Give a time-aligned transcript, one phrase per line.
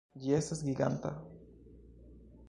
[0.21, 1.11] Ĝi estas giganta!